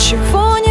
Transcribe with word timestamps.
ничего 0.00 0.56
не 0.58 0.69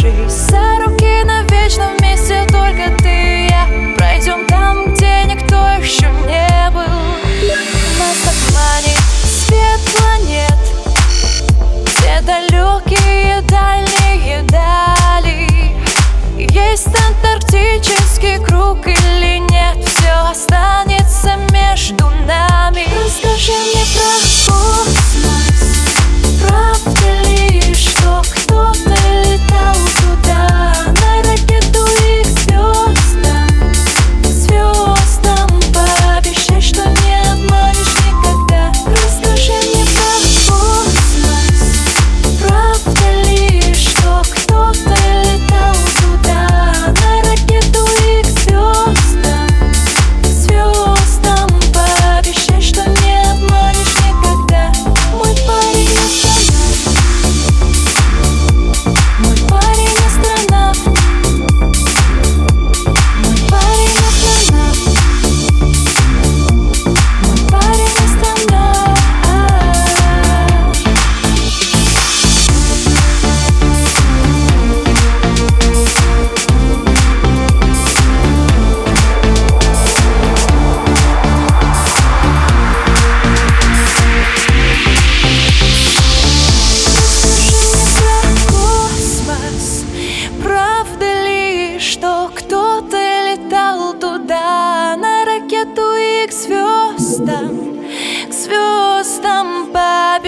she 0.00 0.30
said 0.30 0.69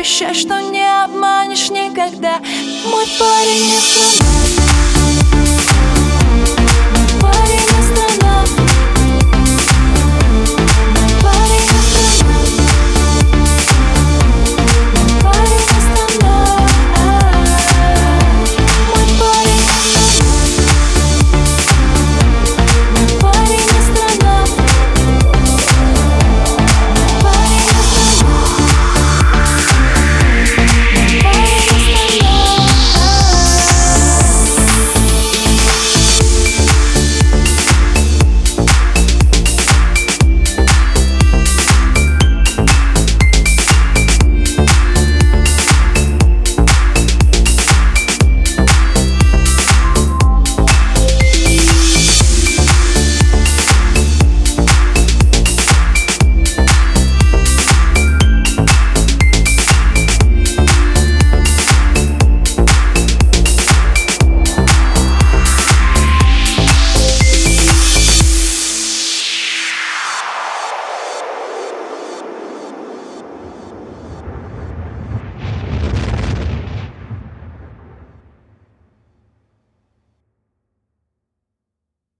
Пообещай, 0.03 0.35
что 0.35 0.61
не 0.61 1.05
обманешь 1.05 1.71
никогда. 1.71 2.41
Мой 2.91 3.07
парень 3.21 3.77
астронавт 3.79 4.42